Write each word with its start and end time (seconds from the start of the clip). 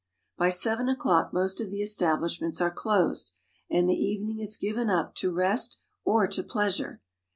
By 0.35 0.49
seven 0.49 0.89
o'clock 0.89 1.31
most 1.31 1.61
of 1.61 1.69
the 1.69 1.83
establishments 1.83 2.59
are 2.59 2.71
closed, 2.71 3.33
and 3.69 3.87
the 3.87 3.93
evening 4.03 4.39
is 4.39 4.57
given 4.57 4.89
up 4.89 5.13
to 5.17 5.31
rest 5.31 5.77
or 6.03 6.25
to 6.27 6.41
pleasure. 6.41 7.03